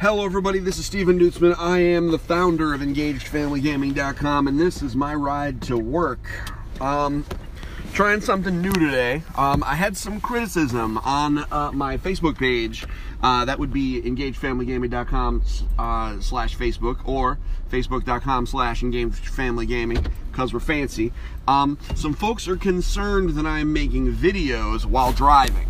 [0.00, 0.60] Hello, everybody.
[0.60, 1.58] This is Stephen Dutzman.
[1.58, 6.20] I am the founder of EngagedFamilyGaming.com, and this is my ride to work.
[6.80, 7.26] Um,
[7.94, 9.24] trying something new today.
[9.36, 12.86] Um, I had some criticism on uh, my Facebook page.
[13.24, 15.42] Uh, that would be EngagedFamilyGaming.com
[15.80, 21.12] uh, slash Facebook or Facebook.com slash EngagedFamilyGaming because we're fancy.
[21.48, 25.68] Um, some folks are concerned that I'm making videos while driving.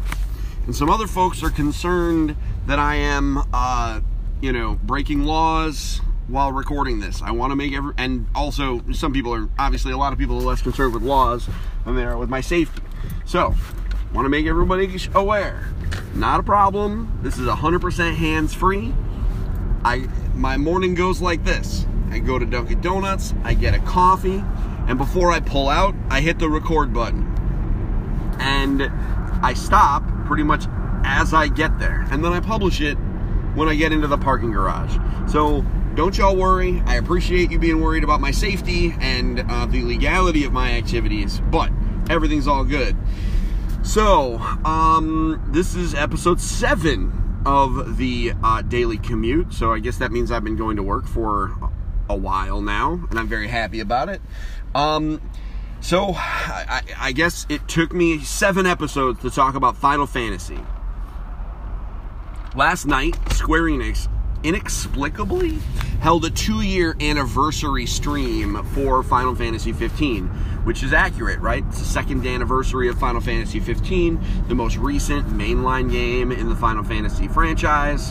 [0.67, 2.37] And some other folks are concerned
[2.67, 4.03] that I am uh,
[4.41, 7.23] you know, breaking laws while recording this.
[7.23, 10.37] I want to make every, and also some people are, obviously a lot of people
[10.37, 11.49] are less concerned with laws
[11.85, 12.83] than they are with my safety.
[13.25, 13.55] So,
[14.13, 15.69] want to make everybody aware.
[16.15, 17.19] Not a problem.
[17.23, 18.95] This is 100% hands-free.
[19.85, 21.87] I, my morning goes like this.
[22.11, 24.43] I go to Dunkin' Donuts, I get a coffee,
[24.87, 27.25] and before I pull out, I hit the record button.
[28.41, 28.91] And
[29.45, 30.65] I stop pretty much
[31.05, 32.07] as I get there.
[32.11, 32.97] And then I publish it
[33.59, 34.97] when I get into the parking garage.
[35.31, 35.63] So
[35.95, 36.81] don't y'all worry.
[36.87, 41.41] I appreciate you being worried about my safety and uh, the legality of my activities,
[41.51, 41.71] but
[42.09, 42.97] everything's all good.
[43.83, 49.53] So, um, this is episode seven of the uh, daily commute.
[49.53, 51.53] So I guess that means I've been going to work for
[52.09, 54.21] a while now, and I'm very happy about it.
[54.75, 55.21] Um,
[55.81, 60.61] so I, I guess it took me seven episodes to talk about Final Fantasy.
[62.59, 64.09] Last night, Square Enix
[64.43, 65.61] inexplicably
[66.01, 70.27] held a two year anniversary stream for Final Fantasy 15,
[70.65, 71.65] which is accurate, right?
[71.69, 76.57] It's the second anniversary of Final Fantasy 15, the most recent mainline game in the
[76.57, 78.11] Final Fantasy franchise.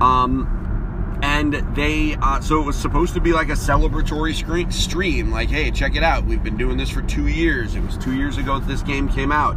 [0.00, 5.30] Um, and they, uh, so it was supposed to be like a celebratory screen, stream,
[5.30, 6.24] like, hey, check it out.
[6.24, 7.74] We've been doing this for two years.
[7.74, 9.54] It was two years ago that this game came out.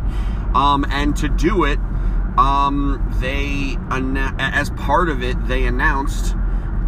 [0.53, 1.79] Um, and to do it,
[2.37, 3.77] um, they
[4.39, 6.35] as part of it they announced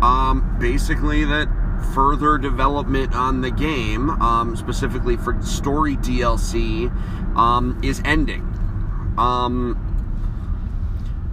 [0.01, 1.47] um, basically that
[1.93, 6.89] further development on the game, um, specifically for story DLC,
[7.35, 8.41] um, is ending.
[9.17, 9.83] Um,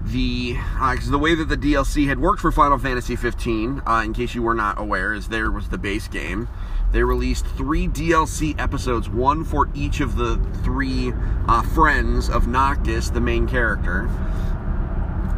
[0.06, 4.12] the uh, the way that the DLC had worked for Final Fantasy 15, uh, in
[4.12, 6.48] case you were not aware, is there was the base game.
[6.94, 11.12] They released three DLC episodes, one for each of the three
[11.48, 14.08] uh, friends of Noctis, the main character.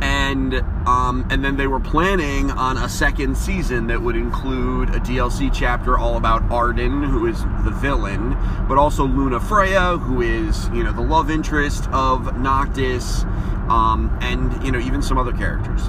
[0.03, 0.57] And
[0.87, 5.51] um, and then they were planning on a second season that would include a DLC
[5.51, 8.37] chapter all about Ardyn, who is the villain,
[8.69, 13.23] but also Lunafreya, who is you know the love interest of Noctis,
[13.71, 15.89] um, and you know even some other characters.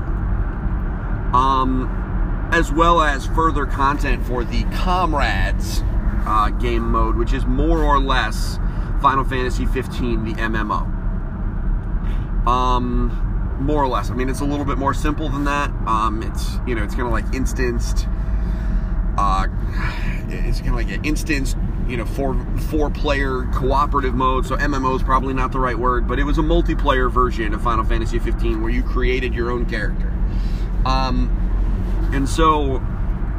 [1.34, 2.07] Um,
[2.58, 5.84] as well as further content for the Comrades
[6.26, 8.58] uh, game mode, which is more or less
[9.00, 10.88] Final Fantasy 15, the MMO.
[12.48, 14.10] Um, more or less.
[14.10, 15.70] I mean, it's a little bit more simple than that.
[15.86, 18.08] Um, it's you know, it's kind of like instanced.
[19.20, 19.46] Uh,
[20.28, 21.58] it's kind of like an instanced,
[21.88, 22.34] you know, four
[22.72, 24.48] four player cooperative mode.
[24.48, 27.62] So MMO is probably not the right word, but it was a multiplayer version of
[27.62, 30.12] Final Fantasy 15 where you created your own character.
[30.86, 31.47] Um,
[32.14, 32.78] and so,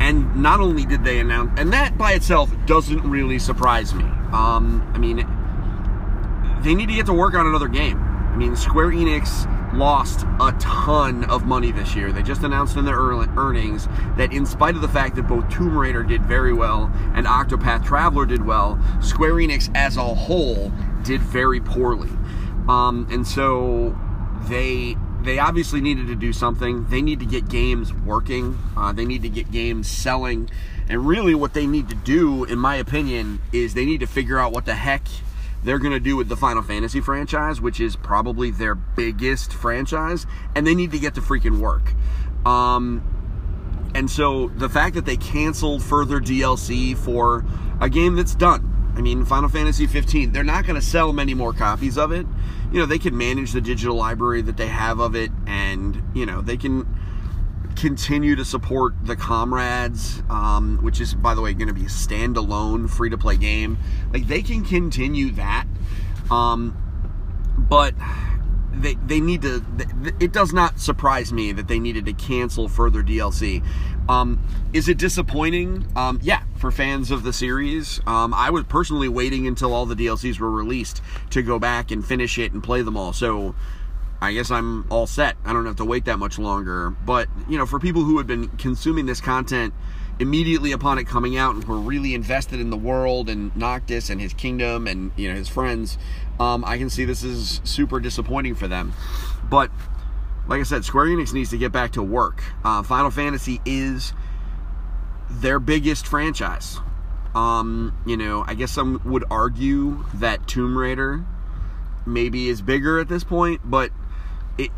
[0.01, 4.05] and not only did they announce, and that by itself doesn't really surprise me.
[4.33, 5.17] Um, I mean,
[6.63, 7.99] they need to get to work on another game.
[7.99, 12.13] I mean, Square Enix lost a ton of money this year.
[12.13, 13.87] They just announced in their earnings
[14.17, 17.85] that, in spite of the fact that both Tomb Raider did very well and Octopath
[17.85, 22.11] Traveler did well, Square Enix as a whole did very poorly.
[22.69, 23.99] Um, and so
[24.49, 24.97] they
[25.29, 26.87] they obviously needed to do something.
[26.89, 28.59] They need to get games working.
[28.75, 30.49] Uh, they need to get games selling.
[30.89, 34.39] And really, what they need to do, in my opinion, is they need to figure
[34.39, 35.07] out what the heck
[35.63, 40.25] they're going to do with the Final Fantasy franchise, which is probably their biggest franchise,
[40.55, 41.93] and they need to get to freaking work.
[42.47, 43.03] Um,
[43.95, 47.45] and so the fact that they canceled further DLC for
[47.83, 48.68] a game that's done,
[48.99, 52.27] I mean, Final Fantasy 15, they're not going to sell many more copies of it.
[52.73, 56.27] You know, they can manage the digital library that they have of it, and, you
[56.27, 56.85] know, they can
[57.77, 61.89] continue to support the Comrades, um, which is, by the way, going to be a
[61.89, 63.79] standalone free to play game.
[64.13, 65.67] Like, they can continue that.
[66.29, 66.77] Um,
[67.57, 67.95] but
[68.73, 69.65] they they need to.
[70.21, 73.65] It does not surprise me that they needed to cancel further DLC.
[74.09, 75.87] Um, is it disappointing?
[75.97, 78.01] Um, yeah, for fans of the series.
[78.07, 81.01] Um, I was personally waiting until all the DLCs were released
[81.31, 83.13] to go back and finish it and play them all.
[83.13, 83.55] So
[84.21, 85.37] I guess I'm all set.
[85.45, 86.91] I don't have to wait that much longer.
[86.91, 89.75] But you know, for people who had been consuming this content
[90.19, 94.21] immediately upon it coming out and were really invested in the world and Noctis and
[94.21, 95.99] his kingdom and you know his friends,
[96.41, 98.93] um, I can see this is super disappointing for them.
[99.49, 99.71] But
[100.49, 102.43] like I said, Square Enix needs to get back to work.
[102.65, 104.13] Uh, Final Fantasy is
[105.31, 106.79] their biggest franchise.
[107.35, 111.25] Um, you know, I guess some would argue that Tomb Raider
[112.07, 113.93] maybe is bigger at this point, but
[114.57, 114.71] it,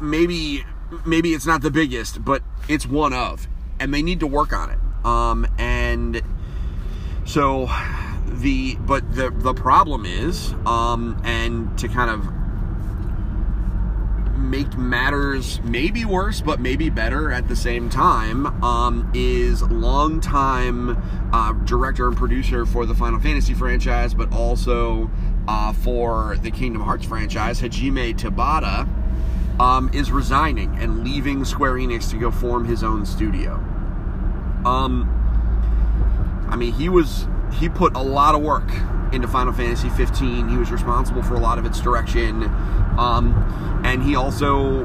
[0.00, 0.64] maybe
[1.04, 3.46] maybe it's not the biggest, but it's one of,
[3.78, 4.78] and they need to work on it.
[5.04, 6.22] Um, and
[7.24, 7.68] so
[8.26, 12.26] the but the the problem is, um, and to kind of
[14.38, 20.96] make matters maybe worse but maybe better at the same time um, is longtime
[21.32, 25.10] uh, director and producer for the Final Fantasy franchise, but also
[25.46, 28.88] uh, for the Kingdom Hearts franchise, Hajime Tabata
[29.60, 33.54] um, is resigning and leaving Square Enix to go form his own studio.
[34.64, 35.14] Um,
[36.50, 38.70] I mean, he was he put a lot of work
[39.12, 40.48] into Final Fantasy 15.
[40.48, 42.44] He was responsible for a lot of its direction,
[42.98, 44.84] um, and he also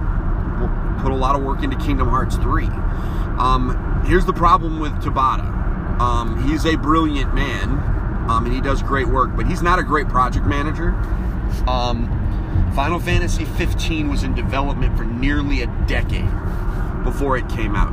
[1.02, 2.66] put a lot of work into Kingdom Hearts 3.
[3.38, 5.50] Um, here's the problem with Tabata.
[6.00, 7.70] Um, he's a brilliant man,
[8.30, 10.90] um, and he does great work, but he's not a great project manager.
[11.68, 12.10] Um,
[12.76, 16.30] Final Fantasy 15 was in development for nearly a decade
[17.04, 17.92] before it came out.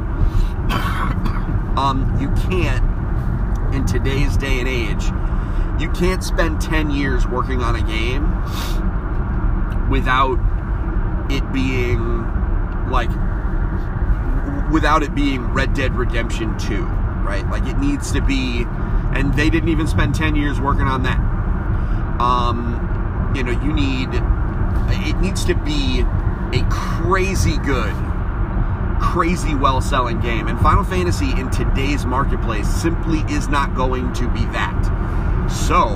[1.79, 2.85] um, you can't,
[3.73, 5.05] in today's day and age,
[5.81, 8.29] you can't spend 10 years working on a game
[9.91, 10.39] without
[11.31, 12.27] it being
[12.91, 13.11] like
[14.71, 17.49] without it being Red Dead Redemption 2, right?
[17.51, 18.67] Like it needs to be
[19.13, 21.19] and they didn't even spend 10 years working on that.
[22.21, 24.09] Um, you know, you need
[24.93, 26.05] it needs to be
[26.53, 27.95] a crazy good,
[29.01, 30.47] crazy well selling game.
[30.49, 35.49] And Final Fantasy in today's marketplace simply is not going to be that.
[35.51, 35.87] So,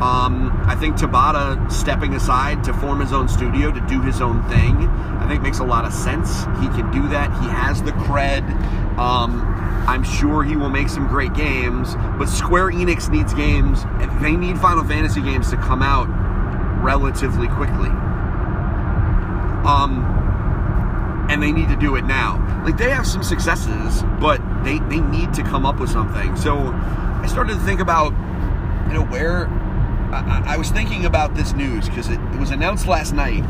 [0.00, 4.42] um, I think Tabata stepping aside to form his own studio to do his own
[4.48, 6.40] thing, I think makes a lot of sense.
[6.60, 7.30] He can do that.
[7.42, 8.42] He has the cred.
[8.98, 9.40] Um,
[9.86, 13.84] I'm sure he will make some great games, but Square Enix needs games.
[14.00, 16.08] and They need Final Fantasy games to come out
[16.82, 17.90] relatively quickly.
[19.64, 20.23] Um,
[21.28, 22.62] and they need to do it now.
[22.64, 26.36] Like they have some successes, but they they need to come up with something.
[26.36, 28.12] So I started to think about,
[28.88, 29.48] you know, where
[30.12, 33.44] I, I was thinking about this news because it, it was announced last night,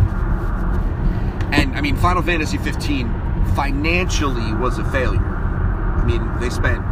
[1.52, 3.08] and I mean, Final Fantasy 15
[3.54, 5.20] financially was a failure.
[5.20, 6.82] I mean, they spent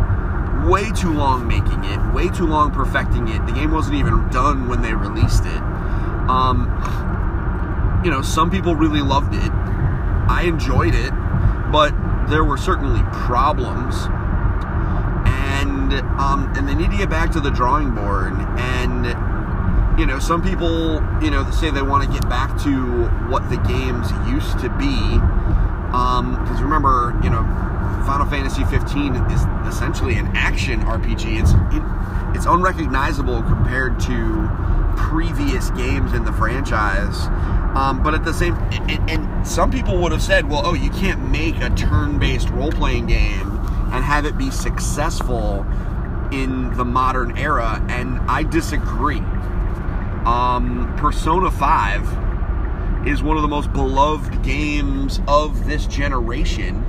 [0.69, 3.45] way too long making it, way too long perfecting it.
[3.47, 5.63] The game wasn't even done when they released it.
[6.29, 6.69] Um,
[8.05, 9.53] you know, some people really loved it.
[10.29, 11.13] I enjoyed it,
[11.73, 11.93] but
[12.29, 13.95] there were certainly problems,
[15.27, 18.33] and um, and they need to get back to the drawing board.
[18.33, 19.07] And
[19.99, 23.57] you know, some people, you know, say they want to get back to what the
[23.59, 25.21] games used to be.
[25.93, 27.43] Because um, remember, you know,
[28.07, 31.41] Final Fantasy 15 is essentially an action RPG.
[31.41, 34.51] It's it, it's unrecognizable compared to
[34.97, 37.29] previous games in the franchise.
[37.75, 40.91] Um, but at the same, and, and, some people would have said, well, oh, you
[40.91, 43.51] can't make a turn-based role-playing game
[43.93, 45.67] and have it be successful
[46.31, 49.19] in the modern era, and I disagree.
[50.25, 56.85] Um, Persona 5 is one of the most beloved games of this generation.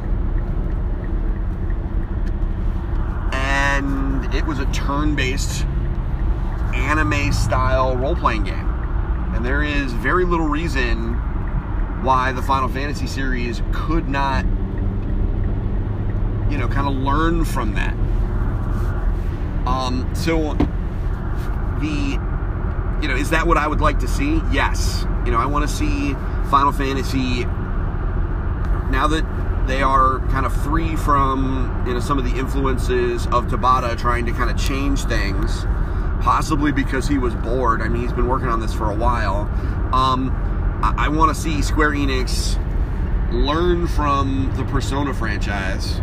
[3.33, 5.65] And it was a turn based
[6.73, 8.62] anime style role playing game.
[9.43, 11.15] There is very little reason
[12.01, 14.45] why the Final Fantasy series could not,
[16.49, 17.93] you know, kind of learn from that.
[19.67, 20.53] Um, so
[21.81, 22.19] the,
[23.01, 24.41] you know, is that what I would like to see?
[24.49, 25.05] Yes.
[25.25, 26.13] You know, I want to see
[26.49, 27.43] Final Fantasy
[28.93, 29.25] now that
[29.67, 34.25] they are kind of free from you know some of the influences of Tabata trying
[34.25, 35.65] to kind of change things
[36.23, 37.81] possibly because he was bored.
[37.81, 39.41] I mean, he's been working on this for a while.
[39.93, 40.31] Um,
[40.81, 42.57] I, I want to see Square Enix
[43.31, 45.99] learn from the Persona franchise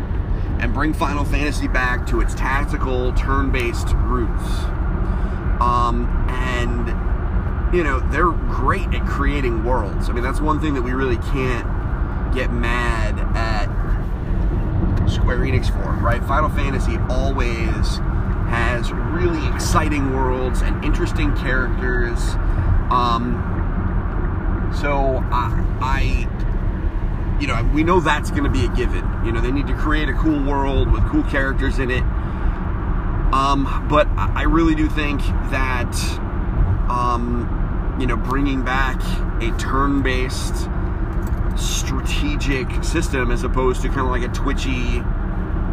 [0.61, 4.45] and bring Final Fantasy back to its tactical, turn-based roots.
[5.63, 10.11] Um, and you know, they're great at creating worlds.
[10.11, 13.69] I mean, that's one thing that we really can't get mad at
[15.09, 16.23] Square Enix for, right?
[16.25, 18.01] Final Fantasy always
[18.51, 22.19] has really exciting worlds and interesting characters.
[22.91, 23.47] Um,
[24.77, 29.05] so I, I, you know, we know that's going to be a given.
[29.25, 32.03] You know, they need to create a cool world with cool characters in it.
[33.33, 35.95] Um, but I really do think that,
[36.91, 39.01] um, you know, bringing back
[39.41, 40.69] a turn-based
[41.57, 44.99] strategic system as opposed to kind of like a twitchy,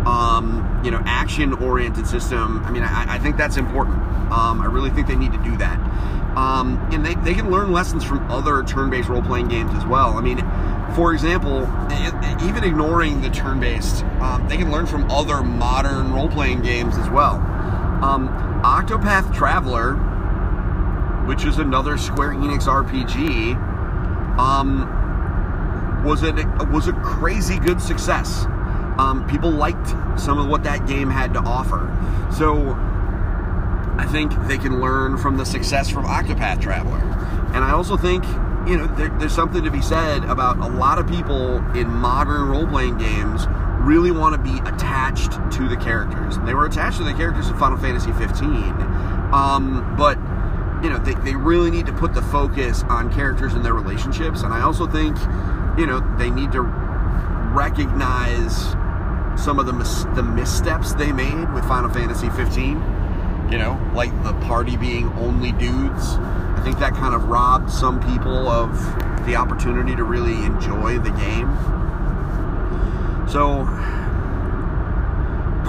[0.06, 2.64] um, you know, action-oriented system.
[2.66, 3.98] I mean, I, I think that's important.
[4.32, 5.80] Um, I really think they need to do that.
[6.38, 10.18] Um, and they, they can learn lessons from other turn-based role-playing games as well.
[10.18, 10.38] I mean,
[10.96, 11.62] for example,
[12.48, 17.36] even ignoring the turn-based, um, they can learn from other modern role-playing games as well.
[18.04, 18.30] Um,
[18.64, 19.96] Octopath Traveler,
[21.26, 23.56] which is another Square Enix RPG,
[24.38, 24.94] um,
[26.04, 26.32] was a
[26.72, 28.46] was a crazy good success.
[29.00, 29.90] Um, people liked
[30.20, 31.92] some of what that game had to offer.
[32.36, 32.76] So
[33.98, 37.00] I think they can learn from the success from Octopath Traveler.
[37.54, 38.24] And I also think,
[38.68, 42.48] you know, there, there's something to be said about a lot of people in modern
[42.48, 43.46] role playing games
[43.80, 46.38] really want to be attached to the characters.
[46.40, 48.50] They were attached to the characters in Final Fantasy 15.
[49.32, 50.18] Um, but
[50.84, 54.44] you know, they, they really need to put the focus on characters and their relationships.
[54.44, 55.18] And I also think
[55.78, 58.74] you know, they need to recognize
[59.38, 62.82] some of the mis- the missteps they made with Final Fantasy 15.
[63.52, 66.16] You know, like the party being only dudes.
[66.18, 68.76] I think that kind of robbed some people of
[69.26, 71.48] the opportunity to really enjoy the game.
[73.30, 73.66] So,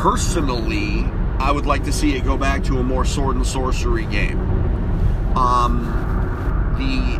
[0.00, 1.04] personally,
[1.38, 4.40] I would like to see it go back to a more sword and sorcery game.
[5.36, 5.84] Um,
[6.78, 7.18] the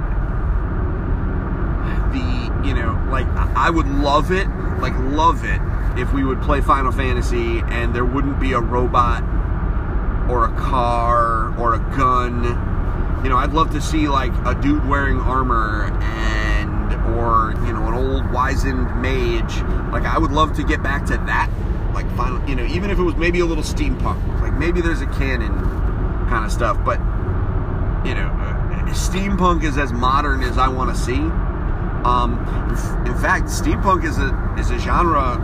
[2.12, 4.49] the you know like I would love it
[4.81, 5.61] like love it
[5.97, 9.23] if we would play Final Fantasy and there wouldn't be a robot
[10.30, 12.45] or a car or a gun
[13.23, 17.88] you know I'd love to see like a dude wearing armor and or you know
[17.88, 19.61] an old wizened mage.
[19.92, 21.50] Like I would love to get back to that
[21.95, 24.40] like final you know even if it was maybe a little steampunk.
[24.40, 25.52] Like maybe there's a cannon
[26.28, 26.99] kind of stuff but
[28.07, 28.30] you know
[28.90, 31.18] steampunk is as modern as I want to see.
[32.04, 32.38] Um,
[33.07, 35.37] in fact, steampunk is a is a genre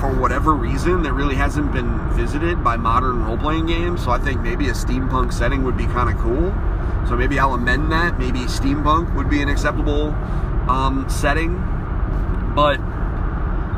[0.00, 4.04] for whatever reason that really hasn't been visited by modern role playing games.
[4.04, 6.54] So I think maybe a steampunk setting would be kind of cool.
[7.08, 8.18] So maybe I'll amend that.
[8.18, 10.10] Maybe steampunk would be an acceptable
[10.68, 11.54] um, setting.
[12.54, 12.78] But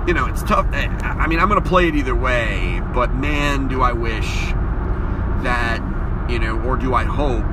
[0.07, 0.67] you know, it's tough.
[0.73, 2.83] Eh, I mean, I'm going to play it either way.
[2.93, 4.27] But man, do I wish
[5.43, 5.81] that
[6.31, 7.45] you know, or do I hope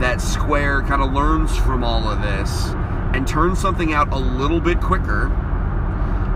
[0.00, 2.68] that Square kind of learns from all of this
[3.14, 5.26] and turns something out a little bit quicker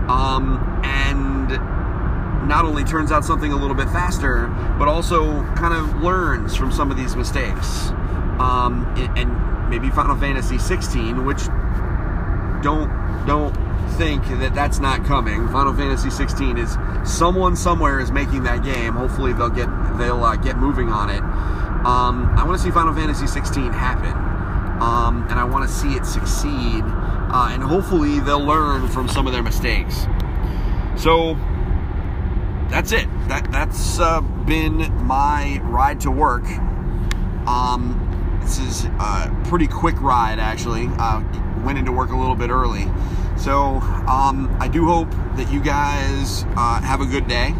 [0.09, 6.01] um, and not only turns out something a little bit faster but also kind of
[6.01, 7.89] learns from some of these mistakes
[8.39, 8.85] um,
[9.15, 11.45] and maybe final fantasy 16 which
[12.63, 12.89] don't
[13.25, 13.55] don't
[13.97, 18.93] think that that's not coming final fantasy 16 is someone somewhere is making that game
[18.93, 21.21] hopefully they'll get they'll uh, get moving on it
[21.85, 24.27] um, i want to see final fantasy 16 happen
[24.81, 26.83] um, and I want to see it succeed.
[26.85, 30.05] Uh, and hopefully they'll learn from some of their mistakes.
[30.97, 31.35] So
[32.69, 33.07] that's it.
[33.27, 36.45] That that's uh, been my ride to work.
[37.47, 40.87] Um, this is a pretty quick ride, actually.
[40.97, 41.23] Uh,
[41.63, 42.87] went into work a little bit early.
[43.37, 43.77] So
[44.07, 47.53] um, I do hope that you guys uh, have a good day.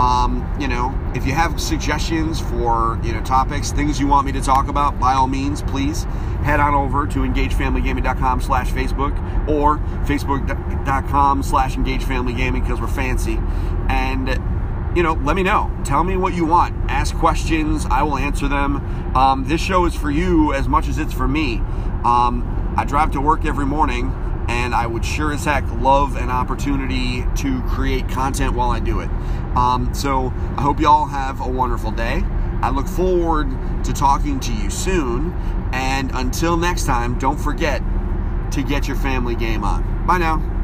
[0.00, 4.32] Um, you know, if you have suggestions for, you know, topics, things you want me
[4.32, 6.04] to talk about, by all means, please
[6.42, 9.14] head on over to engagefamilygaming.com slash Facebook
[9.46, 9.76] or
[10.06, 13.38] facebook.com slash engagefamilygaming because we're fancy.
[13.90, 14.28] And,
[14.96, 15.70] you know, let me know.
[15.84, 16.74] Tell me what you want.
[16.90, 17.84] Ask questions.
[17.84, 18.76] I will answer them.
[19.14, 21.58] Um, this show is for you as much as it's for me.
[22.04, 24.14] Um, I drive to work every morning
[24.50, 28.98] and I would sure as heck love an opportunity to create content while I do
[28.98, 29.08] it.
[29.56, 32.24] Um, so I hope you all have a wonderful day.
[32.60, 33.48] I look forward
[33.84, 35.32] to talking to you soon.
[35.72, 37.80] And until next time, don't forget
[38.50, 40.04] to get your family game on.
[40.04, 40.59] Bye now.